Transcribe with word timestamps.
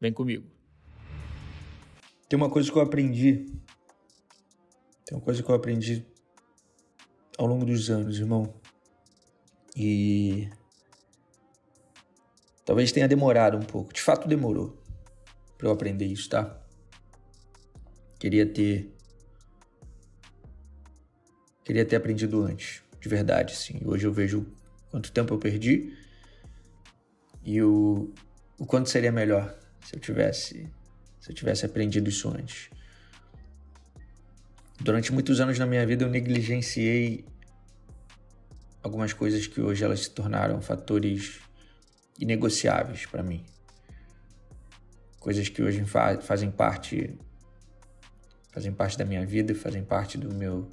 Vem 0.00 0.12
comigo. 0.12 0.46
Tem 2.28 2.36
uma 2.36 2.50
coisa 2.50 2.70
que 2.70 2.76
eu 2.76 2.82
aprendi. 2.82 3.46
Tem 5.04 5.16
uma 5.16 5.20
coisa 5.20 5.42
que 5.42 5.50
eu 5.50 5.54
aprendi 5.54 6.06
ao 7.38 7.46
longo 7.46 7.64
dos 7.64 7.88
anos, 7.90 8.18
irmão. 8.18 8.54
E 9.76 10.48
talvez 12.64 12.92
tenha 12.92 13.08
demorado 13.08 13.56
um 13.56 13.62
pouco. 13.62 13.92
De 13.92 14.00
fato 14.00 14.28
demorou 14.28 14.76
para 15.56 15.68
eu 15.68 15.72
aprender 15.72 16.06
isso, 16.06 16.28
tá? 16.28 16.60
Queria 18.18 18.46
ter 18.46 18.94
queria 21.64 21.84
ter 21.84 21.96
aprendido 21.96 22.42
antes, 22.42 22.82
de 22.98 23.08
verdade, 23.08 23.54
sim. 23.54 23.80
Hoje 23.84 24.06
eu 24.06 24.12
vejo 24.12 24.46
quanto 24.90 25.12
tempo 25.12 25.34
eu 25.34 25.38
perdi 25.38 25.94
e 27.42 27.62
o, 27.62 28.12
o 28.58 28.64
quanto 28.64 28.88
seria 28.88 29.12
melhor 29.12 29.57
se 29.88 29.96
eu 29.96 30.00
tivesse 30.00 30.68
se 31.18 31.30
eu 31.30 31.34
tivesse 31.34 31.64
aprendido 31.64 32.10
isso 32.10 32.28
antes. 32.28 32.68
Durante 34.78 35.10
muitos 35.12 35.40
anos 35.40 35.58
na 35.58 35.64
minha 35.64 35.84
vida 35.86 36.04
eu 36.04 36.10
negligenciei 36.10 37.24
algumas 38.82 39.14
coisas 39.14 39.46
que 39.46 39.62
hoje 39.62 39.82
elas 39.82 40.00
se 40.00 40.10
tornaram 40.10 40.60
fatores 40.60 41.40
inegociáveis 42.20 43.06
para 43.06 43.22
mim. 43.22 43.46
Coisas 45.18 45.48
que 45.48 45.62
hoje 45.62 45.82
fazem 46.20 46.50
parte 46.50 47.18
fazem 48.52 48.72
parte 48.72 48.98
da 48.98 49.06
minha 49.06 49.24
vida, 49.24 49.54
fazem 49.54 49.82
parte 49.82 50.18
do 50.18 50.34
meu 50.34 50.68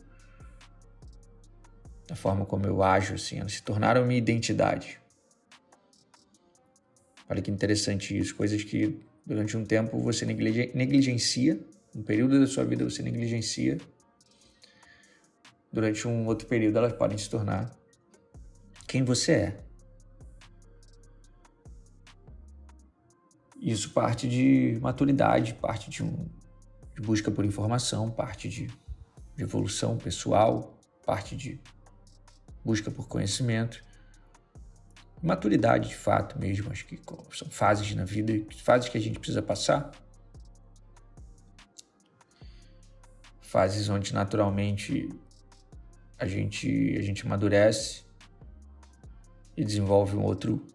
da 2.06 2.18
forma 2.18 2.46
como 2.46 2.66
eu 2.66 2.84
ajo 2.84 3.16
assim, 3.16 3.40
elas 3.40 3.54
se 3.54 3.64
tornaram 3.64 4.06
minha 4.06 4.18
identidade. 4.18 5.00
Olha 7.30 7.42
que 7.42 7.52
interessante 7.52 8.18
isso. 8.18 8.36
Coisas 8.36 8.64
que 8.64 9.00
durante 9.26 9.58
um 9.58 9.66
tempo 9.66 10.00
você 10.00 10.26
negligencia, 10.26 11.60
um 11.96 12.04
período 12.04 12.40
da 12.40 12.48
sua 12.48 12.64
vida 12.64 12.84
você 12.84 13.02
negligencia, 13.02 13.78
durante 15.72 16.08
um 16.08 16.26
outro 16.28 16.48
período 16.48 16.78
elas 16.78 16.94
podem 16.94 17.18
se 17.18 17.30
tornar 17.30 17.76
quem 18.88 19.04
você 19.04 19.32
é. 19.32 19.66
Isso 23.60 23.90
parte 23.92 24.30
de 24.30 24.78
maturidade, 24.80 25.56
parte 25.56 25.90
de, 25.90 26.04
um, 26.04 26.30
de 26.94 27.02
busca 27.02 27.32
por 27.32 27.44
informação, 27.44 28.12
parte 28.12 28.48
de, 28.48 28.68
de 29.36 29.44
evolução 29.44 29.98
pessoal, 29.98 30.80
parte 31.04 31.36
de 31.36 31.60
busca 32.64 32.92
por 32.92 33.08
conhecimento 33.08 33.84
maturidade 35.22 35.90
de 35.90 35.96
fato 35.96 36.40
mesmo, 36.40 36.72
acho 36.72 36.86
que 36.86 37.00
são 37.32 37.50
fases 37.50 37.94
na 37.96 38.06
vida, 38.06 38.34
fases 38.64 38.90
que 38.90 38.98
a 38.98 39.02
gente 39.02 39.20
precisa 39.20 39.42
passar. 39.42 39.92
Fases 43.42 43.90
onde 43.90 44.14
naturalmente 44.14 45.10
a 46.20 46.28
gente 46.28 46.96
a 46.98 47.02
gente 47.02 47.26
amadurece 47.26 48.04
e 49.56 49.64
desenvolve 49.64 50.16
um 50.16 50.24
outro 50.24 50.66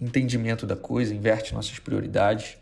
entendimento 0.00 0.66
da 0.66 0.76
coisa, 0.76 1.14
inverte 1.14 1.54
nossas 1.54 1.78
prioridades 1.78 2.58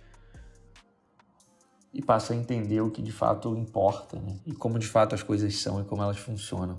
e 1.93 2.03
passa 2.03 2.33
a 2.33 2.37
entender 2.37 2.81
o 2.81 2.91
que 2.91 3.01
de 3.01 3.13
fato 3.13 3.57
importa, 3.57 4.21
né? 4.21 4.39
E 4.47 4.53
como 4.53 4.79
de 4.79 4.87
fato 4.87 5.15
as 5.15 5.23
coisas 5.23 5.57
são 5.57 5.81
e 5.81 5.85
como 5.85 6.03
elas 6.03 6.19
funcionam. 6.19 6.77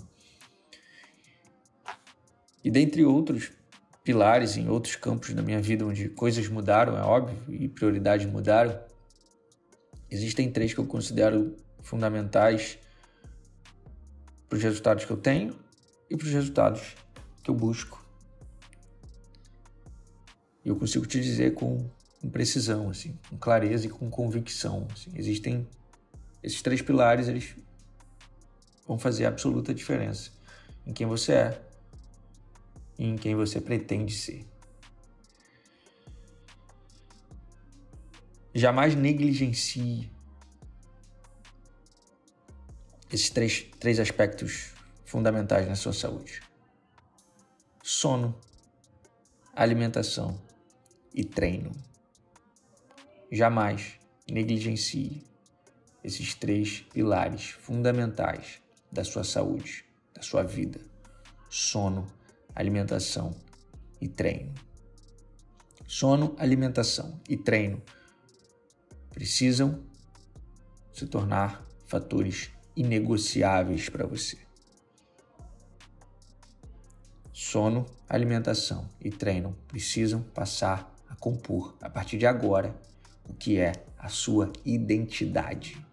E 2.62 2.70
dentre 2.70 3.04
outros 3.04 3.50
pilares 4.10 4.56
em 4.56 4.68
outros 4.68 4.96
campos 4.96 5.32
da 5.32 5.40
minha 5.40 5.62
vida 5.62 5.86
onde 5.86 6.08
coisas 6.08 6.48
mudaram, 6.48 6.98
é 6.98 7.00
óbvio, 7.00 7.38
e 7.48 7.68
prioridades 7.68 8.26
mudaram. 8.26 8.76
Existem 10.10 10.50
três 10.50 10.74
que 10.74 10.80
eu 10.80 10.84
considero 10.84 11.54
fundamentais 11.80 12.76
para 14.48 14.56
os 14.56 14.62
resultados 14.64 15.04
que 15.04 15.12
eu 15.12 15.16
tenho 15.16 15.56
e 16.10 16.16
para 16.16 16.26
os 16.26 16.32
resultados 16.32 16.96
que 17.40 17.48
eu 17.52 17.54
busco. 17.54 18.04
E 20.64 20.68
eu 20.68 20.74
consigo 20.74 21.06
te 21.06 21.20
dizer 21.20 21.54
com, 21.54 21.88
com 22.20 22.28
precisão, 22.28 22.90
assim, 22.90 23.16
com 23.28 23.38
clareza 23.38 23.86
e 23.86 23.88
com 23.88 24.10
convicção. 24.10 24.88
Assim. 24.92 25.12
Existem 25.14 25.68
esses 26.42 26.60
três 26.62 26.82
pilares, 26.82 27.28
eles 27.28 27.54
vão 28.88 28.98
fazer 28.98 29.26
absoluta 29.26 29.72
diferença 29.72 30.32
em 30.84 30.92
quem 30.92 31.06
você 31.06 31.32
é, 31.32 31.62
em 33.00 33.16
quem 33.16 33.34
você 33.34 33.58
pretende 33.58 34.14
ser. 34.14 34.46
Jamais 38.54 38.94
negligencie 38.94 40.10
esses 43.10 43.30
três, 43.30 43.62
três 43.80 43.98
aspectos 43.98 44.74
fundamentais 45.06 45.66
na 45.66 45.74
sua 45.74 45.94
saúde: 45.94 46.42
sono, 47.82 48.38
alimentação 49.54 50.38
e 51.14 51.24
treino. 51.24 51.72
Jamais 53.32 53.98
negligencie 54.30 55.24
esses 56.04 56.34
três 56.34 56.80
pilares 56.92 57.50
fundamentais 57.50 58.60
da 58.92 59.04
sua 59.04 59.24
saúde, 59.24 59.86
da 60.12 60.20
sua 60.20 60.42
vida: 60.42 60.80
sono, 61.48 62.19
alimentação 62.54 63.34
e 64.00 64.08
treino. 64.08 64.54
Sono, 65.86 66.34
alimentação 66.38 67.20
e 67.28 67.36
treino 67.36 67.82
precisam 69.10 69.84
se 70.92 71.06
tornar 71.06 71.66
fatores 71.86 72.50
inegociáveis 72.76 73.88
para 73.88 74.06
você. 74.06 74.38
Sono, 77.32 77.86
alimentação 78.08 78.88
e 79.00 79.10
treino 79.10 79.56
precisam 79.66 80.22
passar 80.22 80.94
a 81.08 81.16
compor, 81.16 81.76
a 81.80 81.90
partir 81.90 82.18
de 82.18 82.26
agora, 82.26 82.74
o 83.28 83.34
que 83.34 83.58
é 83.58 83.72
a 83.98 84.08
sua 84.08 84.52
identidade. 84.64 85.84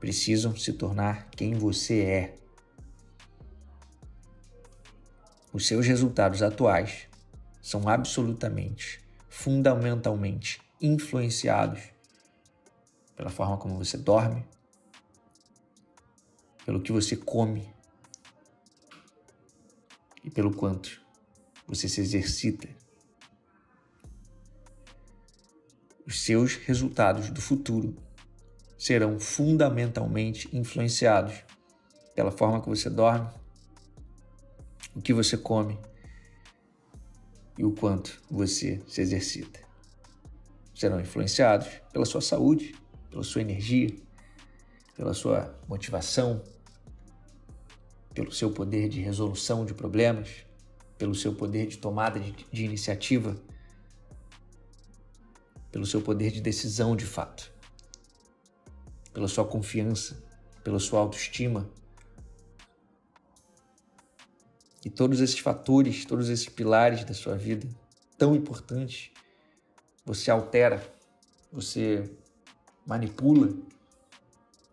Precisam 0.00 0.56
se 0.56 0.72
tornar 0.72 1.30
quem 1.30 1.54
você 1.54 2.00
é 2.00 2.43
Os 5.54 5.68
seus 5.68 5.86
resultados 5.86 6.42
atuais 6.42 7.06
são 7.62 7.88
absolutamente, 7.88 9.00
fundamentalmente 9.28 10.60
influenciados 10.80 11.80
pela 13.14 13.30
forma 13.30 13.56
como 13.56 13.78
você 13.78 13.96
dorme, 13.96 14.44
pelo 16.66 16.82
que 16.82 16.90
você 16.90 17.16
come 17.16 17.72
e 20.24 20.28
pelo 20.28 20.52
quanto 20.52 21.00
você 21.68 21.88
se 21.88 22.00
exercita. 22.00 22.68
Os 26.04 26.20
seus 26.24 26.56
resultados 26.56 27.30
do 27.30 27.40
futuro 27.40 27.94
serão 28.76 29.20
fundamentalmente 29.20 30.48
influenciados 30.52 31.44
pela 32.12 32.32
forma 32.32 32.60
que 32.60 32.68
você 32.68 32.90
dorme, 32.90 33.43
o 34.94 35.02
que 35.02 35.12
você 35.12 35.36
come 35.36 35.78
e 37.58 37.64
o 37.64 37.72
quanto 37.72 38.20
você 38.30 38.80
se 38.86 39.00
exercita. 39.00 39.60
Serão 40.74 41.00
influenciados 41.00 41.68
pela 41.92 42.04
sua 42.04 42.20
saúde, 42.20 42.74
pela 43.10 43.22
sua 43.22 43.42
energia, 43.42 43.94
pela 44.96 45.14
sua 45.14 45.56
motivação, 45.68 46.42
pelo 48.12 48.32
seu 48.32 48.50
poder 48.50 48.88
de 48.88 49.00
resolução 49.00 49.64
de 49.64 49.74
problemas, 49.74 50.44
pelo 50.96 51.14
seu 51.14 51.34
poder 51.34 51.66
de 51.66 51.78
tomada 51.78 52.18
de, 52.20 52.32
de 52.52 52.64
iniciativa, 52.64 53.36
pelo 55.70 55.84
seu 55.84 56.00
poder 56.00 56.30
de 56.30 56.40
decisão 56.40 56.94
de 56.94 57.04
fato, 57.04 57.52
pela 59.12 59.26
sua 59.26 59.44
confiança, 59.44 60.22
pela 60.62 60.78
sua 60.78 61.00
autoestima, 61.00 61.68
e 64.84 64.90
todos 64.90 65.20
esses 65.20 65.38
fatores, 65.38 66.04
todos 66.04 66.28
esses 66.28 66.48
pilares 66.48 67.04
da 67.04 67.14
sua 67.14 67.36
vida 67.36 67.66
tão 68.18 68.36
importante, 68.36 69.12
você 70.04 70.30
altera, 70.30 70.84
você 71.50 72.10
manipula, 72.86 73.54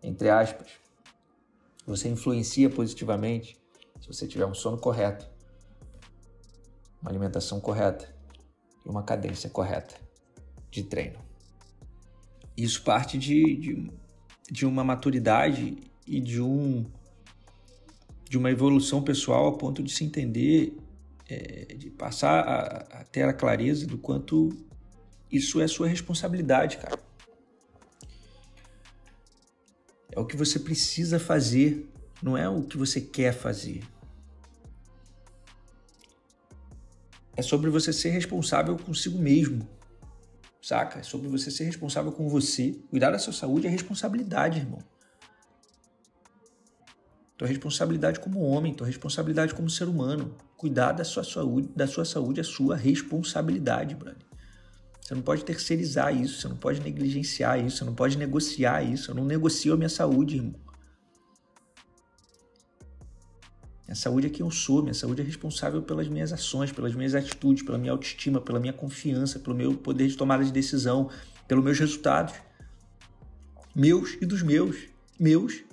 entre 0.02 0.28
aspas, 0.28 0.70
você 1.86 2.08
influencia 2.08 2.68
positivamente 2.68 3.58
se 4.00 4.06
você 4.06 4.26
tiver 4.26 4.44
um 4.46 4.54
sono 4.54 4.76
correto, 4.76 5.26
uma 7.00 7.10
alimentação 7.10 7.60
correta 7.60 8.14
e 8.84 8.88
uma 8.88 9.02
cadência 9.02 9.48
correta 9.48 9.94
de 10.70 10.82
treino. 10.82 11.18
Isso 12.56 12.82
parte 12.82 13.16
de, 13.16 13.56
de, 13.56 13.90
de 14.50 14.66
uma 14.66 14.84
maturidade 14.84 15.78
e 16.06 16.20
de 16.20 16.40
um 16.40 16.84
de 18.32 18.38
uma 18.38 18.50
evolução 18.50 19.02
pessoal 19.02 19.46
a 19.46 19.58
ponto 19.58 19.82
de 19.82 19.92
se 19.92 20.04
entender, 20.04 20.74
é, 21.28 21.74
de 21.74 21.90
passar 21.90 22.40
a, 22.40 23.00
a 23.00 23.04
ter 23.04 23.24
a 23.24 23.32
clareza 23.34 23.86
do 23.86 23.98
quanto 23.98 24.48
isso 25.30 25.60
é 25.60 25.68
sua 25.68 25.86
responsabilidade, 25.86 26.78
cara. 26.78 26.98
É 30.10 30.18
o 30.18 30.24
que 30.24 30.34
você 30.34 30.58
precisa 30.58 31.18
fazer, 31.18 31.86
não 32.22 32.34
é 32.34 32.48
o 32.48 32.62
que 32.62 32.78
você 32.78 33.02
quer 33.02 33.34
fazer. 33.34 33.82
É 37.36 37.42
sobre 37.42 37.68
você 37.68 37.92
ser 37.92 38.08
responsável 38.08 38.78
consigo 38.78 39.18
mesmo, 39.18 39.68
saca? 40.62 41.00
É 41.00 41.02
sobre 41.02 41.28
você 41.28 41.50
ser 41.50 41.64
responsável 41.64 42.12
com 42.12 42.30
você. 42.30 42.80
Cuidar 42.88 43.10
da 43.10 43.18
sua 43.18 43.34
saúde 43.34 43.66
é 43.66 43.70
responsabilidade, 43.70 44.58
irmão. 44.58 44.82
Tua 47.42 47.48
responsabilidade 47.48 48.20
como 48.20 48.38
homem, 48.38 48.72
tua 48.72 48.86
responsabilidade 48.86 49.52
como 49.52 49.68
ser 49.68 49.88
humano. 49.88 50.32
Cuidar 50.56 50.92
da 50.92 51.02
sua 51.02 51.24
saúde, 51.24 51.68
da 51.74 51.88
sua 51.88 52.04
saúde 52.04 52.38
é 52.38 52.44
sua 52.44 52.76
responsabilidade, 52.76 53.96
brother. 53.96 54.22
Você 55.00 55.12
não 55.12 55.22
pode 55.22 55.44
terceirizar 55.44 56.16
isso, 56.16 56.40
você 56.40 56.46
não 56.46 56.54
pode 56.54 56.80
negligenciar 56.80 57.58
isso, 57.58 57.78
você 57.78 57.84
não 57.84 57.96
pode 57.96 58.16
negociar 58.16 58.84
isso. 58.84 59.10
Eu 59.10 59.16
não 59.16 59.24
negocio 59.24 59.74
a 59.74 59.76
minha 59.76 59.88
saúde, 59.88 60.36
irmão. 60.36 60.54
Minha 63.88 63.96
saúde 63.96 64.28
é 64.28 64.30
quem 64.30 64.46
eu 64.46 64.50
sou, 64.52 64.80
minha 64.80 64.94
saúde 64.94 65.20
é 65.20 65.24
responsável 65.24 65.82
pelas 65.82 66.06
minhas 66.06 66.32
ações, 66.32 66.70
pelas 66.70 66.94
minhas 66.94 67.16
atitudes, 67.16 67.64
pela 67.64 67.76
minha 67.76 67.90
autoestima, 67.90 68.40
pela 68.40 68.60
minha 68.60 68.72
confiança, 68.72 69.40
pelo 69.40 69.56
meu 69.56 69.74
poder 69.74 70.06
de 70.06 70.16
tomada 70.16 70.44
de 70.44 70.52
decisão, 70.52 71.10
pelos 71.48 71.64
meus 71.64 71.80
resultados. 71.80 72.34
Meus 73.74 74.16
e 74.22 74.26
dos 74.26 74.44
meus. 74.44 74.76
Meus 75.18 75.64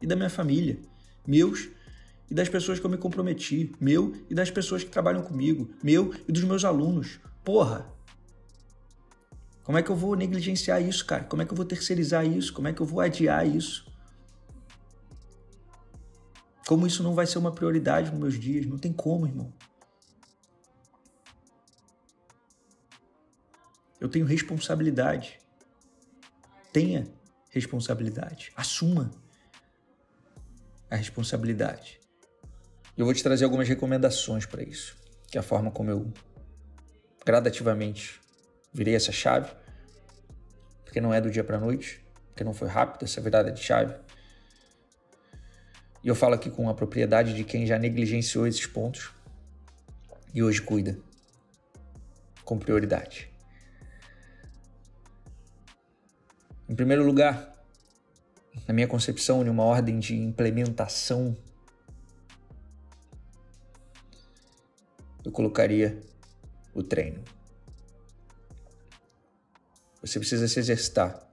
e 0.00 0.06
da 0.06 0.16
minha 0.16 0.30
família, 0.30 0.78
meus 1.26 1.68
e 2.30 2.34
das 2.34 2.48
pessoas 2.48 2.78
que 2.78 2.86
eu 2.86 2.90
me 2.90 2.96
comprometi, 2.96 3.72
meu 3.80 4.14
e 4.30 4.34
das 4.34 4.50
pessoas 4.50 4.84
que 4.84 4.90
trabalham 4.90 5.22
comigo, 5.22 5.68
meu 5.82 6.14
e 6.28 6.32
dos 6.32 6.44
meus 6.44 6.64
alunos. 6.64 7.18
Porra! 7.44 7.86
Como 9.64 9.76
é 9.76 9.82
que 9.82 9.90
eu 9.90 9.96
vou 9.96 10.16
negligenciar 10.16 10.82
isso, 10.82 11.04
cara? 11.04 11.24
Como 11.24 11.42
é 11.42 11.44
que 11.44 11.52
eu 11.52 11.56
vou 11.56 11.66
terceirizar 11.66 12.26
isso? 12.26 12.52
Como 12.52 12.68
é 12.68 12.72
que 12.72 12.80
eu 12.80 12.86
vou 12.86 13.00
adiar 13.00 13.46
isso? 13.46 13.86
Como 16.66 16.86
isso 16.86 17.02
não 17.02 17.14
vai 17.14 17.26
ser 17.26 17.38
uma 17.38 17.52
prioridade 17.52 18.10
nos 18.10 18.20
meus 18.20 18.38
dias? 18.38 18.64
Não 18.66 18.78
tem 18.78 18.92
como, 18.92 19.26
irmão. 19.26 19.52
Eu 24.00 24.08
tenho 24.08 24.24
responsabilidade. 24.24 25.38
Tenha 26.72 27.06
responsabilidade. 27.50 28.52
Assuma 28.56 29.10
a 30.90 30.96
responsabilidade. 30.96 32.00
Eu 32.96 33.04
vou 33.04 33.14
te 33.14 33.22
trazer 33.22 33.44
algumas 33.44 33.68
recomendações 33.68 34.44
para 34.44 34.62
isso, 34.62 34.96
que 35.28 35.38
é 35.38 35.40
a 35.40 35.42
forma 35.42 35.70
como 35.70 35.90
eu 35.90 36.12
gradativamente 37.24 38.20
virei 38.72 38.94
essa 38.94 39.12
chave, 39.12 39.50
porque 40.84 41.00
não 41.00 41.14
é 41.14 41.20
do 41.20 41.30
dia 41.30 41.44
para 41.44 41.58
noite, 41.58 42.04
porque 42.28 42.42
não 42.42 42.52
foi 42.52 42.68
rápido 42.68 43.04
essa 43.04 43.20
virada 43.20 43.52
de 43.52 43.62
chave. 43.62 43.94
E 46.02 46.08
eu 46.08 46.14
falo 46.14 46.34
aqui 46.34 46.50
com 46.50 46.68
a 46.68 46.74
propriedade 46.74 47.34
de 47.34 47.44
quem 47.44 47.66
já 47.66 47.78
negligenciou 47.78 48.46
esses 48.46 48.66
pontos 48.66 49.12
e 50.34 50.42
hoje 50.42 50.62
cuida 50.62 50.98
com 52.44 52.58
prioridade. 52.58 53.30
Em 56.68 56.74
primeiro 56.74 57.04
lugar, 57.04 57.49
na 58.66 58.74
minha 58.74 58.86
concepção, 58.86 59.42
de 59.44 59.50
uma 59.50 59.64
ordem 59.64 59.98
de 59.98 60.16
implementação, 60.16 61.36
eu 65.24 65.32
colocaria 65.32 66.00
o 66.74 66.82
treino. 66.82 67.22
Você 70.00 70.18
precisa 70.18 70.48
se 70.48 70.58
exercitar. 70.58 71.28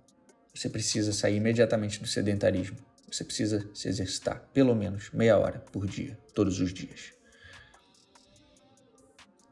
Você 0.54 0.70
precisa 0.70 1.14
sair 1.14 1.38
imediatamente 1.38 2.00
do 2.00 2.08
sedentarismo. 2.08 2.78
Você 3.10 3.24
precisa 3.24 3.70
se 3.74 3.88
exercitar 3.88 4.42
pelo 4.54 4.76
menos 4.76 5.12
meia 5.12 5.38
hora 5.38 5.60
por 5.72 5.86
dia, 5.88 6.18
todos 6.34 6.60
os 6.60 6.74
dias. 6.74 7.14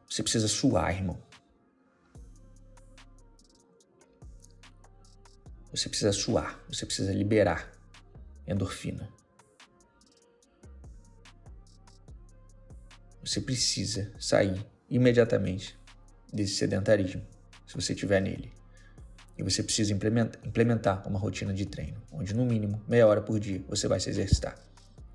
Você 0.09 0.21
precisa 0.21 0.47
suar, 0.47 0.93
irmão. 0.93 1.17
Você 5.75 5.89
precisa 5.89 6.13
suar, 6.13 6.57
você 6.69 6.85
precisa 6.85 7.11
liberar 7.11 7.69
endorfina. 8.47 9.09
Você 13.21 13.41
precisa 13.41 14.13
sair 14.17 14.65
imediatamente 14.89 15.77
desse 16.31 16.55
sedentarismo, 16.55 17.27
se 17.67 17.75
você 17.75 17.91
estiver 17.91 18.21
nele. 18.21 18.53
E 19.37 19.43
você 19.43 19.61
precisa 19.61 19.91
implementar 19.91 21.05
uma 21.05 21.19
rotina 21.19 21.53
de 21.53 21.65
treino, 21.65 22.01
onde 22.09 22.33
no 22.33 22.45
mínimo 22.45 22.81
meia 22.87 23.05
hora 23.05 23.21
por 23.21 23.37
dia 23.37 23.61
você 23.67 23.85
vai 23.85 23.99
se 23.99 24.09
exercitar 24.09 24.57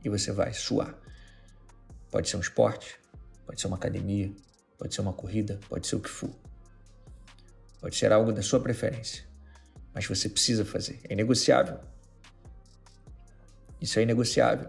e 0.05 0.11
você 0.11 0.31
vai 0.31 0.53
suar. 0.53 0.95
Pode 2.11 2.29
ser 2.29 2.37
um 2.37 2.41
esporte, 2.41 3.01
pode 3.47 3.59
ser 3.59 3.67
uma 3.67 3.79
academia, 3.79 4.31
pode 4.77 4.95
ser 4.95 5.01
uma 5.01 5.15
corrida, 5.15 5.59
pode 5.71 5.87
ser 5.87 5.97
o 5.97 6.01
que 6.01 6.11
for. 6.11 6.31
Pode 7.81 7.97
ser 7.97 8.13
algo 8.13 8.31
da 8.31 8.43
sua 8.43 8.61
preferência 8.61 9.30
mas 9.95 10.07
você 10.07 10.29
precisa 10.29 10.65
fazer. 10.65 11.01
É 11.05 11.15
negociável. 11.15 11.79
Isso 13.81 13.99
é 13.99 14.03
inegociável. 14.03 14.69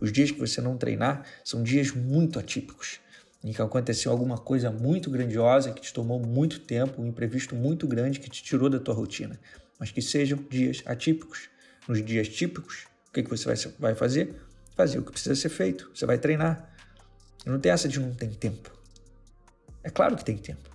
Os 0.00 0.12
dias 0.12 0.30
que 0.30 0.38
você 0.38 0.60
não 0.60 0.76
treinar 0.76 1.24
são 1.44 1.62
dias 1.62 1.90
muito 1.90 2.38
atípicos, 2.38 3.00
em 3.42 3.52
que 3.52 3.60
aconteceu 3.60 4.10
alguma 4.10 4.38
coisa 4.38 4.70
muito 4.70 5.10
grandiosa 5.10 5.72
que 5.72 5.82
te 5.82 5.92
tomou 5.92 6.18
muito 6.18 6.60
tempo, 6.60 7.02
um 7.02 7.06
imprevisto 7.06 7.54
muito 7.54 7.86
grande 7.86 8.20
que 8.20 8.30
te 8.30 8.42
tirou 8.42 8.70
da 8.70 8.78
tua 8.78 8.94
rotina, 8.94 9.38
mas 9.78 9.90
que 9.90 10.00
sejam 10.00 10.38
dias 10.50 10.82
atípicos. 10.86 11.48
Nos 11.86 12.02
dias 12.02 12.28
típicos, 12.28 12.86
o 13.08 13.12
que, 13.12 13.22
que 13.22 13.28
você 13.28 13.70
vai 13.78 13.94
fazer? 13.94 14.34
Fazer 14.74 14.98
o 14.98 15.02
que 15.02 15.12
precisa 15.12 15.34
ser 15.34 15.50
feito. 15.50 15.90
Você 15.94 16.06
vai 16.06 16.16
treinar. 16.16 16.74
Não 17.44 17.60
tem 17.60 17.70
essa 17.70 17.86
de 17.86 18.00
não 18.00 18.14
tem 18.14 18.30
tempo. 18.30 18.72
É 19.82 19.90
claro 19.90 20.16
que 20.16 20.24
tem 20.24 20.38
tempo. 20.38 20.70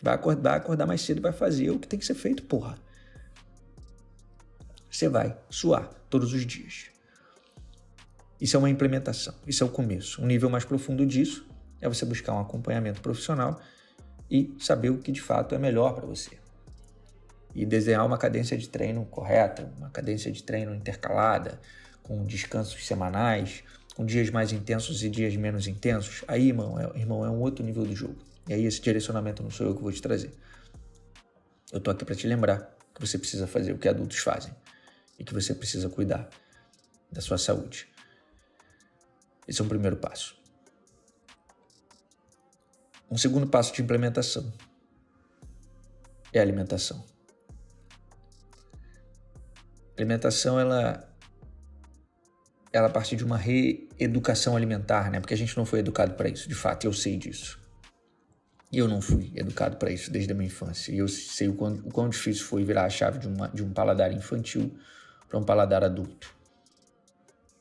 Vai 0.00 0.14
acordar, 0.14 0.54
acordar 0.54 0.86
mais 0.86 1.00
cedo, 1.00 1.20
vai 1.20 1.32
fazer 1.32 1.70
o 1.70 1.78
que 1.78 1.88
tem 1.88 1.98
que 1.98 2.06
ser 2.06 2.14
feito, 2.14 2.44
porra 2.44 2.83
você 4.94 5.08
vai 5.08 5.36
suar 5.50 5.90
todos 6.08 6.32
os 6.32 6.46
dias. 6.46 6.86
Isso 8.40 8.56
é 8.56 8.58
uma 8.58 8.70
implementação, 8.70 9.34
isso 9.44 9.64
é 9.64 9.66
o 9.66 9.70
começo. 9.70 10.22
Um 10.22 10.26
nível 10.26 10.48
mais 10.48 10.64
profundo 10.64 11.04
disso 11.04 11.44
é 11.80 11.88
você 11.88 12.04
buscar 12.04 12.32
um 12.32 12.38
acompanhamento 12.38 13.00
profissional 13.00 13.60
e 14.30 14.54
saber 14.60 14.90
o 14.90 14.98
que 14.98 15.10
de 15.10 15.20
fato 15.20 15.52
é 15.54 15.58
melhor 15.58 15.94
para 15.94 16.06
você. 16.06 16.38
E 17.52 17.66
desenhar 17.66 18.06
uma 18.06 18.16
cadência 18.16 18.56
de 18.56 18.68
treino 18.68 19.04
correta, 19.06 19.68
uma 19.78 19.90
cadência 19.90 20.30
de 20.30 20.42
treino 20.44 20.72
intercalada, 20.72 21.60
com 22.02 22.24
descansos 22.24 22.86
semanais, 22.86 23.64
com 23.96 24.04
dias 24.04 24.30
mais 24.30 24.52
intensos 24.52 25.02
e 25.02 25.10
dias 25.10 25.34
menos 25.36 25.66
intensos. 25.66 26.24
Aí, 26.28 26.48
irmão, 26.48 26.78
é, 26.78 26.98
irmão, 26.98 27.24
é 27.24 27.30
um 27.30 27.40
outro 27.40 27.64
nível 27.64 27.84
do 27.84 27.96
jogo. 27.96 28.16
E 28.48 28.54
aí 28.54 28.64
esse 28.64 28.80
direcionamento 28.80 29.42
não 29.42 29.50
sou 29.50 29.66
eu 29.66 29.74
que 29.74 29.82
vou 29.82 29.92
te 29.92 30.02
trazer. 30.02 30.32
Eu 31.72 31.80
tô 31.80 31.90
aqui 31.90 32.04
para 32.04 32.14
te 32.14 32.28
lembrar 32.28 32.76
que 32.94 33.00
você 33.00 33.18
precisa 33.18 33.46
fazer 33.48 33.72
o 33.72 33.78
que 33.78 33.88
adultos 33.88 34.18
fazem 34.18 34.52
e 35.18 35.24
que 35.24 35.32
você 35.32 35.54
precisa 35.54 35.88
cuidar 35.88 36.28
da 37.10 37.20
sua 37.20 37.38
saúde. 37.38 37.88
Esse 39.46 39.60
é 39.60 39.64
um 39.64 39.68
primeiro 39.68 39.96
passo. 39.96 40.36
Um 43.10 43.16
segundo 43.16 43.46
passo 43.46 43.72
de 43.72 43.82
implementação 43.82 44.52
é 46.32 46.38
a 46.38 46.42
alimentação. 46.42 47.04
A 49.96 50.00
alimentação 50.00 50.58
ela 50.58 51.08
ela 52.72 52.90
parte 52.90 53.14
de 53.14 53.24
uma 53.24 53.36
reeducação 53.36 54.56
alimentar, 54.56 55.08
né? 55.08 55.20
Porque 55.20 55.32
a 55.32 55.36
gente 55.36 55.56
não 55.56 55.64
foi 55.64 55.78
educado 55.78 56.14
para 56.14 56.28
isso, 56.28 56.48
de 56.48 56.56
fato, 56.56 56.84
eu 56.84 56.92
sei 56.92 57.16
disso. 57.16 57.62
E 58.72 58.78
eu 58.78 58.88
não 58.88 59.00
fui 59.00 59.30
educado 59.36 59.76
para 59.76 59.92
isso 59.92 60.10
desde 60.10 60.32
a 60.32 60.34
minha 60.34 60.48
infância. 60.48 60.90
E 60.90 60.98
eu 60.98 61.06
sei 61.06 61.46
o 61.46 61.54
quão, 61.54 61.74
o 61.74 61.92
quão 61.92 62.08
difícil 62.08 62.44
foi 62.44 62.64
virar 62.64 62.84
a 62.84 62.90
chave 62.90 63.20
de, 63.20 63.28
uma, 63.28 63.46
de 63.46 63.62
um 63.62 63.72
paladar 63.72 64.12
infantil 64.12 64.76
para 65.34 65.40
um 65.40 65.42
paladar 65.42 65.82
adulto. 65.82 66.32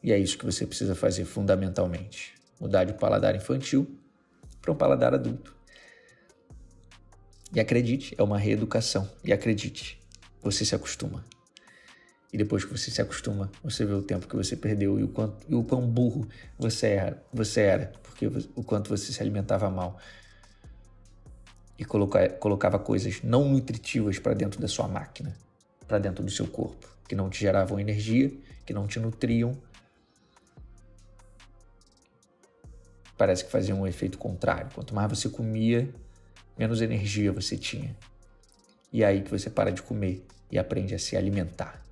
E 0.03 0.11
é 0.11 0.19
isso 0.19 0.37
que 0.37 0.45
você 0.45 0.67
precisa 0.67 0.93
fazer 0.93 1.25
fundamentalmente: 1.25 2.35
mudar 2.59 2.83
de 2.83 2.93
paladar 2.93 3.35
infantil 3.35 3.99
para 4.61 4.71
um 4.71 4.75
paladar 4.75 5.15
adulto. 5.15 5.55
E 7.51 7.59
acredite, 7.59 8.13
é 8.15 8.21
uma 8.21 8.37
reeducação. 8.37 9.09
E 9.23 9.33
acredite, 9.33 9.99
você 10.41 10.63
se 10.63 10.75
acostuma. 10.75 11.25
E 12.31 12.37
depois 12.37 12.63
que 12.63 12.71
você 12.71 12.91
se 12.91 13.01
acostuma, 13.01 13.51
você 13.63 13.85
vê 13.85 13.93
o 13.93 14.01
tempo 14.01 14.27
que 14.27 14.35
você 14.35 14.55
perdeu 14.55 14.99
e 14.99 15.03
o, 15.03 15.07
quanto, 15.07 15.45
e 15.47 15.55
o 15.55 15.63
quão 15.63 15.87
burro 15.87 16.27
você 16.57 16.89
era, 16.89 17.23
você 17.31 17.61
era, 17.61 17.93
porque 18.01 18.27
o 18.55 18.63
quanto 18.63 18.89
você 18.89 19.11
se 19.11 19.21
alimentava 19.21 19.69
mal 19.69 19.99
e 21.77 21.85
coloca, 21.85 22.27
colocava 22.29 22.79
coisas 22.79 23.21
não 23.23 23.49
nutritivas 23.49 24.17
para 24.17 24.33
dentro 24.33 24.59
da 24.59 24.67
sua 24.67 24.87
máquina, 24.87 25.35
para 25.87 25.99
dentro 25.99 26.23
do 26.23 26.31
seu 26.31 26.47
corpo, 26.47 26.92
que 27.07 27.15
não 27.15 27.29
te 27.29 27.39
geravam 27.39 27.79
energia, 27.79 28.31
que 28.65 28.73
não 28.73 28.87
te 28.87 28.99
nutriam. 28.99 29.57
Parece 33.17 33.45
que 33.45 33.51
fazia 33.51 33.75
um 33.75 33.85
efeito 33.85 34.17
contrário. 34.17 34.69
Quanto 34.73 34.93
mais 34.93 35.09
você 35.09 35.29
comia, 35.29 35.93
menos 36.57 36.81
energia 36.81 37.31
você 37.31 37.57
tinha. 37.57 37.95
E 38.91 39.03
é 39.03 39.07
aí 39.07 39.21
que 39.21 39.31
você 39.31 39.49
para 39.49 39.71
de 39.71 39.81
comer 39.81 40.25
e 40.51 40.59
aprende 40.59 40.93
a 40.93 40.99
se 40.99 41.17
alimentar. 41.17 41.83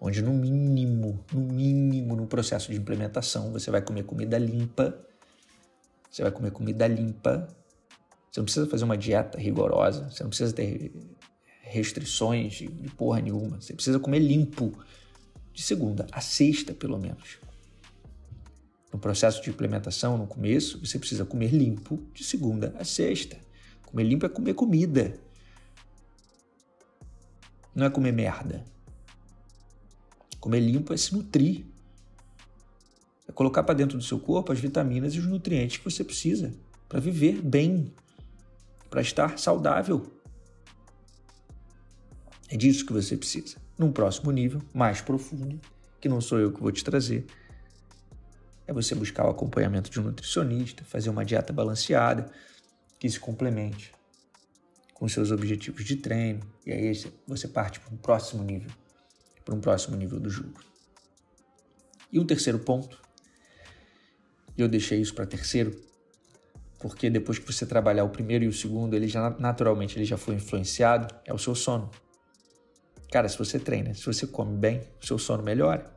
Onde 0.00 0.22
no 0.22 0.32
mínimo, 0.32 1.24
no 1.32 1.40
mínimo, 1.40 2.14
no 2.14 2.26
processo 2.26 2.70
de 2.70 2.78
implementação, 2.78 3.50
você 3.50 3.68
vai 3.70 3.82
comer 3.82 4.04
comida 4.04 4.38
limpa, 4.38 4.96
você 6.08 6.22
vai 6.22 6.30
comer 6.30 6.52
comida 6.52 6.86
limpa, 6.86 7.48
você 8.30 8.38
não 8.38 8.44
precisa 8.44 8.68
fazer 8.68 8.84
uma 8.84 8.96
dieta 8.96 9.38
rigorosa, 9.38 10.08
você 10.08 10.22
não 10.22 10.30
precisa 10.30 10.52
ter 10.52 10.92
restrições 11.68 12.54
de 12.54 12.68
porra 12.96 13.20
nenhuma, 13.20 13.60
você 13.60 13.72
precisa 13.72 13.98
comer 13.98 14.20
limpo 14.20 14.72
de 15.52 15.62
segunda 15.62 16.06
a 16.12 16.20
sexta, 16.20 16.72
pelo 16.72 16.98
menos. 16.98 17.38
No 18.92 18.98
processo 18.98 19.42
de 19.42 19.50
implementação, 19.50 20.16
no 20.16 20.26
começo, 20.26 20.78
você 20.78 20.98
precisa 20.98 21.24
comer 21.24 21.52
limpo 21.52 22.02
de 22.14 22.24
segunda 22.24 22.74
a 22.78 22.84
sexta. 22.84 23.36
Comer 23.84 24.04
limpo 24.04 24.24
é 24.24 24.28
comer 24.28 24.54
comida. 24.54 25.18
Não 27.74 27.84
é 27.84 27.90
comer 27.90 28.12
merda. 28.12 28.64
Comer 30.40 30.60
limpo 30.60 30.94
é 30.94 30.96
se 30.96 31.14
nutrir. 31.14 31.66
É 33.28 33.32
colocar 33.32 33.62
para 33.62 33.74
dentro 33.74 33.98
do 33.98 34.04
seu 34.04 34.18
corpo 34.18 34.52
as 34.52 34.58
vitaminas 34.58 35.14
e 35.14 35.18
os 35.18 35.26
nutrientes 35.26 35.76
que 35.76 35.84
você 35.84 36.02
precisa 36.02 36.54
para 36.88 36.98
viver 36.98 37.42
bem, 37.42 37.92
para 38.88 39.02
estar 39.02 39.38
saudável. 39.38 40.17
É 42.48 42.56
disso 42.56 42.86
que 42.86 42.92
você 42.92 43.16
precisa. 43.16 43.56
Num 43.76 43.92
próximo 43.92 44.30
nível, 44.30 44.62
mais 44.72 45.00
profundo, 45.00 45.60
que 46.00 46.08
não 46.08 46.20
sou 46.20 46.38
eu 46.38 46.52
que 46.52 46.60
vou 46.60 46.72
te 46.72 46.82
trazer, 46.82 47.26
é 48.66 48.72
você 48.72 48.94
buscar 48.94 49.26
o 49.26 49.30
acompanhamento 49.30 49.90
de 49.90 50.00
um 50.00 50.04
nutricionista, 50.04 50.84
fazer 50.84 51.10
uma 51.10 51.24
dieta 51.24 51.52
balanceada 51.52 52.30
que 52.98 53.08
se 53.08 53.18
complemente 53.18 53.92
com 54.94 55.08
seus 55.08 55.30
objetivos 55.30 55.84
de 55.84 55.96
treino, 55.96 56.40
e 56.66 56.72
aí 56.72 56.92
você 57.26 57.46
parte 57.46 57.78
para 57.78 57.94
um 57.94 57.96
próximo 57.96 58.42
nível, 58.42 58.70
para 59.44 59.54
um 59.54 59.60
próximo 59.60 59.96
nível 59.96 60.18
do 60.18 60.28
jogo. 60.28 60.60
E 62.10 62.18
um 62.18 62.26
terceiro 62.26 62.58
ponto, 62.58 63.00
e 64.56 64.60
eu 64.60 64.68
deixei 64.68 65.00
isso 65.00 65.14
para 65.14 65.24
terceiro, 65.24 65.80
porque 66.80 67.08
depois 67.08 67.38
que 67.38 67.46
você 67.50 67.64
trabalhar 67.64 68.04
o 68.04 68.10
primeiro 68.10 68.44
e 68.44 68.48
o 68.48 68.52
segundo, 68.52 68.94
ele 68.94 69.06
já 69.06 69.30
naturalmente 69.38 69.96
ele 69.96 70.04
já 70.04 70.16
foi 70.16 70.34
influenciado, 70.34 71.14
é 71.24 71.32
o 71.32 71.38
seu 71.38 71.54
sono. 71.54 71.90
Cara, 73.10 73.28
se 73.28 73.38
você 73.38 73.58
treina, 73.58 73.94
se 73.94 74.04
você 74.04 74.26
come 74.26 74.56
bem, 74.56 74.86
o 75.00 75.06
seu 75.06 75.18
sono 75.18 75.42
melhora. 75.42 75.90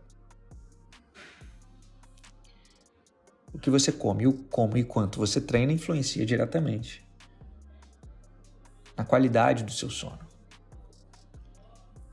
O 3.53 3.59
que 3.59 3.69
você 3.69 3.91
come, 3.91 4.25
o 4.25 4.33
como 4.33 4.77
e 4.77 4.83
quanto 4.83 5.19
você 5.19 5.41
treina 5.41 5.73
influencia 5.73 6.25
diretamente 6.25 7.05
na 8.95 9.03
qualidade 9.03 9.63
do 9.63 9.71
seu 9.71 9.89
sono. 9.89 10.19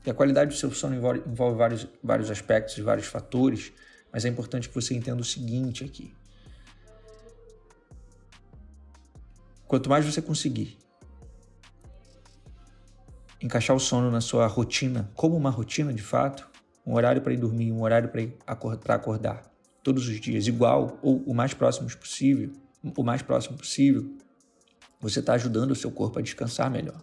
E 0.05 0.09
a 0.09 0.13
qualidade 0.13 0.51
do 0.51 0.57
seu 0.57 0.71
sono 0.71 0.95
envolve, 0.95 1.23
envolve 1.25 1.57
vários, 1.57 1.87
vários 2.03 2.29
aspectos 2.29 2.77
e 2.77 2.81
vários 2.81 3.07
fatores, 3.07 3.71
mas 4.11 4.25
é 4.25 4.27
importante 4.27 4.67
que 4.67 4.75
você 4.75 4.93
entenda 4.95 5.21
o 5.21 5.25
seguinte 5.25 5.83
aqui. 5.83 6.13
Quanto 9.67 9.89
mais 9.89 10.05
você 10.05 10.21
conseguir 10.21 10.77
encaixar 13.41 13.75
o 13.75 13.79
sono 13.79 14.11
na 14.11 14.21
sua 14.21 14.47
rotina, 14.47 15.11
como 15.15 15.35
uma 15.35 15.49
rotina 15.49 15.93
de 15.93 16.01
fato, 16.01 16.49
um 16.85 16.93
horário 16.95 17.21
para 17.21 17.33
ir 17.33 17.37
dormir, 17.37 17.71
um 17.71 17.81
horário 17.81 18.09
para 18.09 18.95
acordar, 18.95 19.49
todos 19.83 20.07
os 20.07 20.19
dias 20.19 20.47
igual 20.47 20.99
ou 21.01 21.17
o 21.23 21.33
mais 21.33 21.53
próximo 21.53 21.89
possível, 21.95 22.51
o 22.83 23.03
mais 23.03 23.21
próximo 23.21 23.57
possível, 23.57 24.17
você 24.99 25.19
está 25.19 25.33
ajudando 25.33 25.71
o 25.71 25.75
seu 25.75 25.91
corpo 25.91 26.19
a 26.19 26.21
descansar 26.21 26.69
melhor. 26.69 27.01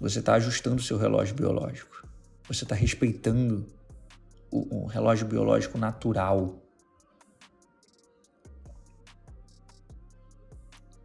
Você 0.00 0.20
está 0.20 0.34
ajustando 0.34 0.76
o 0.76 0.82
seu 0.82 0.96
relógio 0.96 1.34
biológico. 1.34 2.08
Você 2.48 2.64
está 2.64 2.74
respeitando 2.74 3.66
o, 4.50 4.86
relógio 4.86 5.26
biológico 5.26 5.76
natural. 5.76 6.58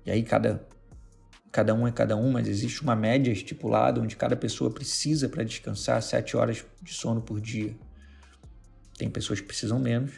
E 0.05 0.11
aí 0.11 0.23
cada 0.23 0.65
cada 1.55 1.73
um 1.73 1.87
é 1.87 1.91
cada 1.93 2.17
um, 2.17 2.33
mas 2.33 2.49
existe 2.49 2.81
uma 2.81 2.97
média 2.97 3.31
estipulada 3.31 4.01
onde 4.01 4.17
cada 4.17 4.35
pessoa 4.35 4.69
precisa 4.69 5.29
para 5.29 5.41
descansar 5.41 6.01
sete 6.01 6.35
horas 6.35 6.65
de 6.81 6.93
sono 6.93 7.21
por 7.21 7.39
dia. 7.39 7.73
Tem 8.97 9.09
pessoas 9.09 9.39
que 9.39 9.47
precisam 9.47 9.79
menos, 9.79 10.11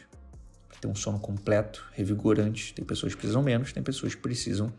para 0.68 0.78
ter 0.80 0.88
um 0.88 0.96
sono 0.96 1.20
completo, 1.20 1.86
revigorante. 1.92 2.74
Tem 2.74 2.84
pessoas 2.84 3.14
que 3.14 3.20
precisam 3.20 3.40
menos, 3.40 3.72
tem 3.72 3.84
pessoas 3.84 4.16
que 4.16 4.20
precisam 4.20 4.72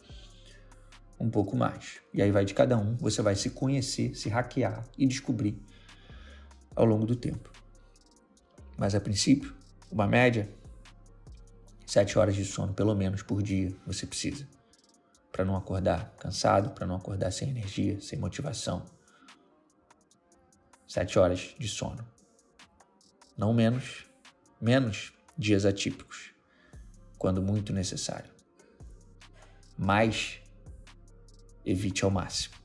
um 1.18 1.30
pouco 1.30 1.56
mais. 1.56 2.01
E 2.13 2.22
aí 2.22 2.30
vai 2.30 2.44
de 2.44 2.54
cada 2.54 2.78
um, 2.78 2.98
você 2.98 3.22
vai 3.22 3.38
se 3.38 3.51
conhecer, 3.51 4.13
se 4.13 4.28
hackear 4.28 4.84
e 4.98 5.08
descobrir 5.08 5.58
ao 6.75 6.84
longo 6.84 7.06
do 7.06 7.16
tempo. 7.16 7.50
Mas 8.75 8.94
a 8.94 9.00
princípio, 9.00 9.56
uma 9.89 10.06
média, 10.06 10.50
sete 11.86 12.20
horas 12.20 12.36
de 12.36 12.44
sono 12.44 12.74
pelo 12.74 12.94
menos 12.94 13.24
por 13.24 13.42
dia 13.42 13.74
você 13.88 14.06
precisa. 14.06 14.59
Para 15.31 15.45
não 15.45 15.55
acordar 15.55 16.13
cansado, 16.19 16.71
para 16.71 16.88
não 16.88 16.95
acordar 16.95 17.31
sem 17.31 17.50
energia, 17.50 18.00
sem 18.01 18.19
motivação. 18.19 18.86
Sete 20.88 21.19
horas 21.19 21.55
de 21.57 21.67
sono 21.67 22.05
não 23.39 23.53
menos, 23.53 24.05
menos 24.59 25.13
dias 25.38 25.65
atípicos, 25.65 26.31
quando 27.17 27.41
muito 27.41 27.71
necessário. 27.71 28.29
Mas 29.77 30.41
evite 31.65 32.03
ao 32.03 32.12
máximo. 32.12 32.55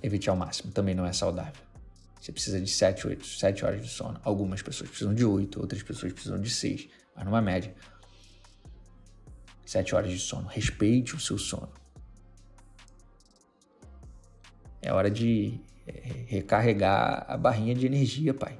Evite 0.00 0.30
ao 0.30 0.36
máximo, 0.36 0.70
também 0.70 0.94
não 0.94 1.04
é 1.04 1.12
saudável. 1.12 1.60
Você 2.20 2.30
precisa 2.30 2.60
de 2.60 2.70
7, 2.70 3.08
8, 3.08 3.26
7 3.26 3.64
horas 3.64 3.82
de 3.82 3.88
sono. 3.88 4.20
Algumas 4.22 4.62
pessoas 4.62 4.88
precisam 4.88 5.12
de 5.12 5.24
8, 5.24 5.60
outras 5.60 5.82
pessoas 5.82 6.12
precisam 6.12 6.40
de 6.40 6.48
6, 6.48 6.88
mas 7.16 7.24
numa 7.24 7.42
média. 7.42 7.74
7 9.70 9.94
horas 9.94 10.10
de 10.10 10.18
sono. 10.18 10.48
Respeite 10.48 11.14
o 11.14 11.20
seu 11.20 11.38
sono. 11.38 11.68
É 14.82 14.92
hora 14.92 15.08
de 15.08 15.60
é, 15.86 16.24
recarregar 16.26 17.24
a 17.28 17.36
barrinha 17.36 17.72
de 17.72 17.86
energia, 17.86 18.34
pai. 18.34 18.58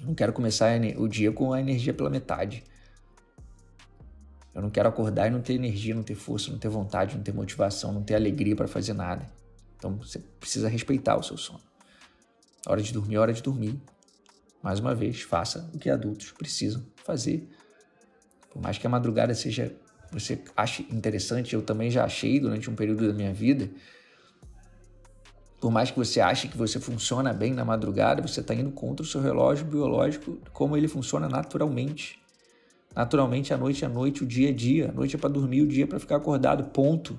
Eu 0.00 0.06
não 0.06 0.14
quero 0.14 0.32
começar 0.32 0.80
o 0.96 1.06
dia 1.06 1.30
com 1.30 1.52
a 1.52 1.60
energia 1.60 1.92
pela 1.92 2.08
metade. 2.08 2.64
Eu 4.54 4.62
não 4.62 4.70
quero 4.70 4.88
acordar 4.88 5.26
e 5.26 5.30
não 5.30 5.42
ter 5.42 5.52
energia, 5.52 5.94
não 5.94 6.02
ter 6.02 6.14
força, 6.14 6.50
não 6.50 6.58
ter 6.58 6.70
vontade, 6.70 7.14
não 7.14 7.22
ter 7.22 7.34
motivação, 7.34 7.92
não 7.92 8.02
ter 8.02 8.14
alegria 8.14 8.56
para 8.56 8.66
fazer 8.66 8.94
nada. 8.94 9.30
Então 9.76 9.94
você 9.98 10.20
precisa 10.40 10.70
respeitar 10.70 11.18
o 11.18 11.22
seu 11.22 11.36
sono. 11.36 11.60
Hora 12.66 12.80
de 12.80 12.90
dormir, 12.94 13.18
hora 13.18 13.32
de 13.34 13.42
dormir. 13.42 13.78
Mais 14.62 14.80
uma 14.80 14.94
vez, 14.94 15.20
faça 15.20 15.70
o 15.74 15.78
que 15.78 15.90
adultos 15.90 16.32
precisam 16.32 16.82
fazer. 17.04 17.46
Por 18.52 18.60
mais 18.60 18.76
que 18.78 18.86
a 18.86 18.90
madrugada 18.90 19.34
seja 19.34 19.74
você 20.12 20.38
ache 20.54 20.86
interessante, 20.90 21.54
eu 21.54 21.62
também 21.62 21.90
já 21.90 22.04
achei 22.04 22.38
durante 22.38 22.68
um 22.68 22.74
período 22.74 23.08
da 23.08 23.14
minha 23.14 23.32
vida. 23.32 23.70
Por 25.58 25.70
mais 25.70 25.90
que 25.90 25.96
você 25.96 26.20
ache 26.20 26.48
que 26.48 26.58
você 26.58 26.78
funciona 26.78 27.32
bem 27.32 27.54
na 27.54 27.64
madrugada, 27.64 28.20
você 28.20 28.40
está 28.40 28.52
indo 28.52 28.70
contra 28.72 29.02
o 29.02 29.06
seu 29.06 29.22
relógio 29.22 29.64
biológico, 29.64 30.38
como 30.52 30.76
ele 30.76 30.86
funciona 30.86 31.28
naturalmente. 31.28 32.20
Naturalmente, 32.94 33.54
a 33.54 33.56
noite 33.56 33.84
é 33.84 33.88
noite, 33.88 34.22
o 34.22 34.26
dia 34.26 34.50
é 34.50 34.52
dia. 34.52 34.90
A 34.90 34.92
noite 34.92 35.16
é 35.16 35.18
para 35.18 35.30
dormir, 35.30 35.62
o 35.62 35.66
dia 35.66 35.84
é 35.84 35.86
para 35.86 35.98
ficar 35.98 36.16
acordado. 36.16 36.64
Ponto. 36.64 37.18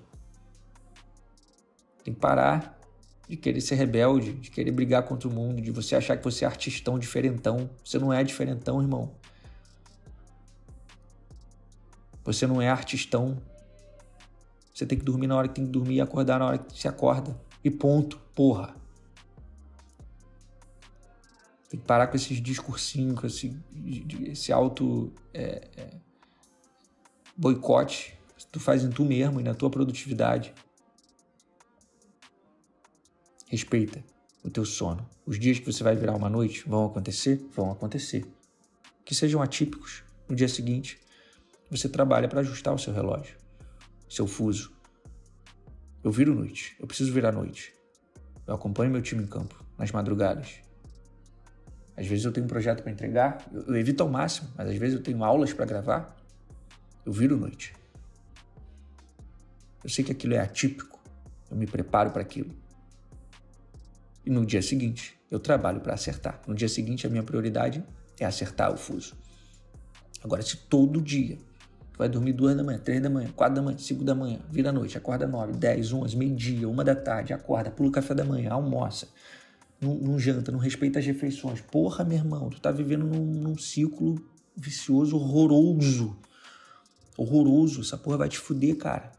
Tem 2.04 2.14
que 2.14 2.20
parar 2.20 2.80
de 3.28 3.38
querer 3.38 3.62
ser 3.62 3.76
rebelde, 3.76 4.34
de 4.34 4.52
querer 4.52 4.72
brigar 4.72 5.04
contra 5.04 5.28
o 5.28 5.32
mundo, 5.32 5.62
de 5.62 5.72
você 5.72 5.96
achar 5.96 6.16
que 6.16 6.24
você 6.24 6.46
é 6.46 6.48
artistão, 6.48 7.00
diferentão. 7.00 7.70
Você 7.84 7.98
não 7.98 8.14
é 8.14 8.24
diferentão, 8.24 8.80
irmão. 8.82 9.16
Você 12.24 12.48
não 12.48 12.62
é 12.62 12.70
artistão. 12.70 13.42
Você 14.74 14.86
tem 14.86 14.98
que 14.98 15.06
dormir 15.06 15.28
na 15.28 15.36
hora 15.36 15.48
que 15.48 15.56
tem 15.56 15.66
que 15.66 15.72
dormir 15.72 15.96
e 15.96 16.02
acordar 16.02 16.40
na 16.40 16.48
hora 16.48 16.58
que 16.58 16.80
se 16.80 16.88
acorda. 16.88 17.40
E 17.64 17.70
ponto, 17.70 18.20
porra. 18.36 18.76
Tem 21.70 21.80
que 21.80 21.86
parar 21.86 22.08
com 22.08 22.16
esses 22.16 22.42
discursinhos, 22.42 23.20
com 23.20 23.28
esse, 23.28 23.58
esse 24.26 24.52
auto. 24.52 25.12
É, 25.34 25.68
é, 25.76 25.90
boicote 27.36 28.18
tu 28.54 28.60
faz 28.60 28.84
em 28.84 28.90
tu 28.92 29.04
mesmo 29.04 29.42
e 29.42 29.44
na 29.44 29.56
tua 29.56 29.70
produtividade. 29.70 30.54
Respeita 33.48 34.04
o 34.44 34.50
teu 34.50 34.64
sono. 34.64 35.10
Os 35.26 35.40
dias 35.40 35.58
que 35.58 35.66
você 35.66 35.84
vai 35.84 35.96
virar 35.96 36.16
uma 36.16 36.30
noite 36.30 36.64
vão 36.68 36.86
acontecer? 36.86 37.44
Vão 37.52 37.72
acontecer. 37.72 38.26
Que 39.04 39.16
sejam 39.16 39.42
atípicos. 39.42 40.04
No 40.30 40.36
dia 40.36 40.48
seguinte, 40.48 41.00
você 41.76 41.90
trabalha 41.90 42.28
para 42.28 42.42
ajustar 42.42 42.74
o 42.74 42.78
seu 42.78 42.94
relógio, 42.94 43.36
seu 44.10 44.28
fuso. 44.28 44.72
Eu 46.04 46.12
viro 46.12 46.36
noite, 46.36 46.76
eu 46.80 46.86
preciso 46.86 47.12
virar 47.12 47.32
noite. 47.32 47.74
Eu 48.46 48.54
acompanho 48.54 48.92
meu 48.92 49.02
time 49.02 49.24
em 49.24 49.28
campo, 49.28 49.64
nas 49.78 49.92
madrugadas. 49.92 50.60
Às 51.96 52.08
vezes 52.08 52.26
eu 52.26 52.32
tenho 52.32 52.46
um 52.46 52.50
projeto 52.50 52.84
para 52.84 52.92
entregar, 52.92 53.48
eu 53.52 53.76
evito 53.76 54.04
ao 54.04 54.10
máximo, 54.10 54.50
mas 54.56 54.70
às 54.70 54.76
vezes 54.76 54.98
eu 54.98 55.04
tenho 55.04 55.24
aulas 55.24 55.54
para 55.54 55.66
gravar. 55.66 56.16
Eu 57.06 57.12
viro 57.12 57.38
noite. 57.38 57.74
Eu 59.84 59.90
sei 59.90 60.04
que 60.04 60.12
aquilo 60.12 60.34
é 60.34 60.40
atípico, 60.40 61.00
eu 61.50 61.58
me 61.58 61.66
preparo 61.66 62.12
para 62.12 62.22
aquilo. 62.22 62.54
E 64.26 64.30
no 64.30 64.46
dia 64.46 64.62
seguinte, 64.62 65.20
eu 65.30 65.40
trabalho 65.40 65.82
para 65.82 65.94
acertar. 65.94 66.42
No 66.48 66.56
dia 66.56 66.70
seguinte, 66.70 67.06
a 67.06 67.10
minha 67.10 67.24
prioridade 67.24 67.84
é 68.20 68.26
acertar 68.26 68.74
o 68.74 68.78
fuso. 68.78 69.16
Agora, 70.24 70.42
se 70.42 70.56
todo 70.56 71.02
dia 71.02 71.38
vai 71.98 72.10
dormir 72.10 72.34
duas 72.34 72.56
da 72.56 72.64
manhã, 72.64 72.80
três 72.80 73.02
da 73.02 73.10
manhã, 73.10 73.30
quatro 73.36 73.56
da 73.56 73.62
manhã, 73.62 73.78
cinco 73.78 74.04
da 74.04 74.16
manhã, 74.16 74.40
vira 74.50 74.72
noite, 74.72 74.98
acorda 74.98 75.28
nove, 75.28 75.54
dez, 75.54 75.94
onze, 75.94 76.18
meio-dia, 76.18 76.68
uma 76.68 76.84
da 76.84 76.96
tarde, 76.96 77.34
acorda, 77.34 77.72
pula 77.72 77.90
o 77.90 77.92
café 77.92 78.14
da 78.14 78.24
manhã, 78.26 78.52
almoça, 78.52 79.08
não, 79.80 79.96
não 79.96 80.20
janta, 80.20 80.52
não 80.52 80.60
respeita 80.60 81.00
as 81.00 81.06
refeições. 81.06 81.62
Porra, 81.62 82.04
meu 82.04 82.18
irmão, 82.18 82.50
tu 82.50 82.60
tá 82.60 82.72
vivendo 82.72 83.06
num, 83.06 83.26
num 83.26 83.58
ciclo 83.58 84.24
vicioso 84.56 85.18
horroroso. 85.18 86.18
Horroroso. 87.18 87.82
Essa 87.82 87.98
porra 87.98 88.18
vai 88.18 88.30
te 88.30 88.40
fuder, 88.40 88.78
cara. 88.78 89.12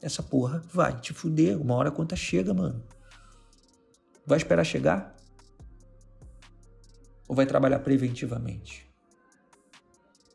Essa 0.00 0.22
porra 0.22 0.62
vai 0.72 1.00
te 1.00 1.12
fuder. 1.12 1.60
Uma 1.60 1.74
hora 1.74 1.88
a 1.88 1.92
conta 1.92 2.14
chega, 2.14 2.52
mano. 2.52 2.82
Vai 4.26 4.36
esperar 4.36 4.64
chegar? 4.64 5.16
Ou 7.26 7.34
vai 7.34 7.46
trabalhar 7.46 7.78
preventivamente? 7.80 8.87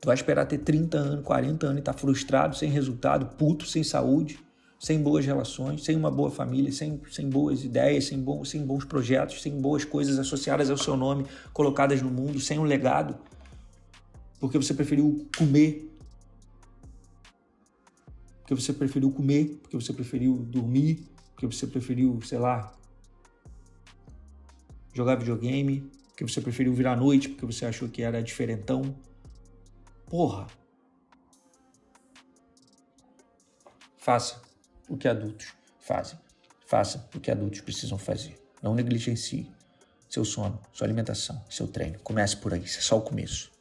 Tu 0.03 0.07
vai 0.07 0.15
esperar 0.15 0.45
ter 0.45 0.57
30 0.57 0.97
anos, 0.97 1.25
40 1.25 1.65
anos 1.65 1.79
e 1.79 1.81
tá 1.81 1.93
frustrado, 1.93 2.57
sem 2.57 2.69
resultado, 2.69 3.37
puto, 3.37 3.65
sem 3.65 3.85
saúde, 3.85 4.37
sem 4.77 5.01
boas 5.01 5.25
relações, 5.25 5.81
sem 5.81 5.95
uma 5.95 6.11
boa 6.11 6.29
família, 6.29 6.73
sem, 6.73 7.01
sem 7.09 7.29
boas 7.29 7.63
ideias, 7.63 8.03
sem, 8.07 8.19
bom, 8.19 8.43
sem 8.43 8.65
bons 8.65 8.83
projetos, 8.83 9.41
sem 9.41 9.61
boas 9.61 9.85
coisas 9.85 10.19
associadas 10.19 10.69
ao 10.69 10.75
seu 10.75 10.97
nome 10.97 11.25
colocadas 11.53 12.01
no 12.01 12.11
mundo, 12.11 12.37
sem 12.41 12.59
um 12.59 12.63
legado, 12.63 13.17
porque 14.41 14.57
você 14.57 14.73
preferiu 14.73 15.25
comer, 15.37 15.89
porque 18.41 18.55
você 18.55 18.73
preferiu 18.73 19.09
comer, 19.09 19.57
porque 19.61 19.77
você 19.77 19.93
preferiu 19.93 20.35
dormir, 20.35 21.07
porque 21.33 21.47
você 21.47 21.65
preferiu, 21.65 22.19
sei 22.23 22.39
lá, 22.39 22.73
jogar 24.93 25.15
videogame, 25.15 25.89
porque 26.09 26.27
você 26.27 26.41
preferiu 26.41 26.73
virar 26.73 26.91
à 26.91 26.97
noite, 26.97 27.29
porque 27.29 27.45
você 27.45 27.65
achou 27.65 27.87
que 27.87 28.01
era 28.01 28.21
diferentão. 28.21 28.93
Porra. 30.13 30.45
Faça 33.97 34.39
o 34.87 34.95
que 34.95 35.07
adultos 35.07 35.47
fazem. 35.79 36.19
Faça 36.67 37.09
o 37.15 37.19
que 37.19 37.31
adultos 37.31 37.61
precisam 37.61 37.97
fazer. 37.97 38.39
Não 38.61 38.75
negligencie 38.75 39.51
seu 40.07 40.23
sono, 40.23 40.61
sua 40.71 40.85
alimentação, 40.85 41.43
seu 41.49 41.67
treino. 41.67 41.97
Comece 42.03 42.37
por 42.37 42.53
aí, 42.53 42.63
isso 42.63 42.77
é 42.77 42.81
só 42.83 42.99
o 42.99 43.01
começo. 43.01 43.51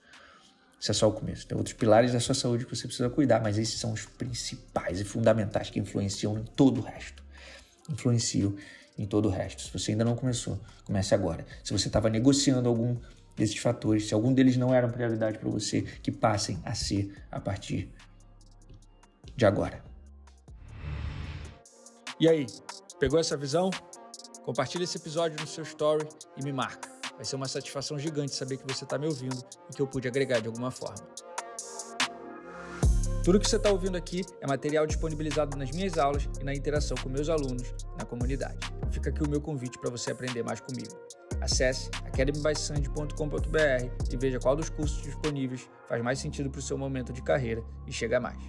Isso 0.78 0.90
é 0.90 0.94
só 0.94 1.09
o 1.09 1.12
começo. 1.14 1.46
Tem 1.46 1.57
outros 1.57 1.74
pilares 1.74 2.12
da 2.12 2.20
sua 2.20 2.35
saúde 2.35 2.66
que 2.66 2.76
você 2.76 2.87
precisa 2.87 3.09
cuidar, 3.09 3.40
mas 3.40 3.57
esses 3.57 3.81
são 3.81 3.90
os 3.90 4.05
principais 4.05 5.00
e 5.00 5.05
fundamentais 5.05 5.70
que 5.70 5.81
influenciam 5.81 6.38
em 6.38 6.44
todo 6.44 6.83
o 6.83 6.85
resto. 6.85 7.24
Influenciam 7.88 8.55
em 8.98 9.07
todo 9.07 9.26
o 9.26 9.31
resto. 9.31 9.62
Se 9.62 9.72
você 9.72 9.92
ainda 9.92 10.05
não 10.05 10.14
começou, 10.14 10.61
comece 10.85 11.14
agora. 11.14 11.46
Se 11.64 11.72
você 11.72 11.88
estava 11.88 12.11
negociando 12.11 12.68
algum 12.68 12.98
desses 13.37 13.57
fatores, 13.57 14.09
se 14.09 14.14
algum 14.14 14.33
deles 14.33 14.57
não 14.57 14.75
era 14.75 14.88
prioridade 14.88 15.38
para 15.38 15.49
você, 15.49 15.83
que 15.83 16.11
passem 16.11 16.61
a 16.64 16.75
ser 16.75 17.14
a 17.31 17.40
partir 17.40 17.92
de 19.37 19.47
agora. 19.47 19.83
E 22.21 22.29
aí, 22.29 22.47
pegou 23.01 23.18
essa 23.18 23.37
visão? 23.37 23.71
Compartilhe 24.45 24.85
esse 24.85 24.97
episódio 24.97 25.40
no 25.40 25.47
seu 25.47 25.64
story 25.64 26.07
e 26.37 26.45
me 26.45 26.53
marca. 26.53 26.90
Vai 27.14 27.25
ser 27.25 27.37
uma 27.37 27.49
satisfação 27.49 27.99
gigante 27.99 28.35
saber 28.35 28.57
que 28.57 28.73
você 28.73 28.85
está 28.85 28.99
me 28.99 29.07
ouvindo 29.07 29.42
e 29.71 29.75
que 29.75 29.81
eu 29.81 29.87
pude 29.87 30.09
agregar 30.09 30.40
de 30.40 30.49
alguma 30.49 30.71
forma. 30.71 31.12
Tudo 33.22 33.38
que 33.38 33.48
você 33.48 33.54
está 33.54 33.70
ouvindo 33.70 33.96
aqui 33.96 34.22
é 34.40 34.46
material 34.48 34.85
disponibilizado 34.85 35.56
nas 35.56 35.70
minhas 35.70 35.96
aulas 35.96 36.28
e 36.40 36.44
na 36.44 36.52
interação 36.52 36.96
com 37.00 37.08
meus 37.08 37.28
alunos 37.28 37.72
na 37.96 38.04
comunidade. 38.04 38.58
Fica 38.90 39.11
aqui 39.11 39.22
o 39.22 39.30
meu 39.30 39.40
convite 39.40 39.78
para 39.78 39.90
você 39.90 40.11
aprender 40.11 40.42
mais 40.42 40.61
comigo. 40.61 40.90
Acesse 41.40 41.88
academybysand.com.br 42.04 44.08
e 44.11 44.16
veja 44.16 44.40
qual 44.40 44.56
dos 44.56 44.68
cursos 44.68 45.00
disponíveis 45.02 45.70
faz 45.88 46.02
mais 46.02 46.18
sentido 46.18 46.50
para 46.50 46.58
o 46.58 46.62
seu 46.62 46.76
momento 46.76 47.12
de 47.12 47.22
carreira 47.22 47.62
e 47.87 47.92
chega 47.92 48.18
mais. 48.18 48.42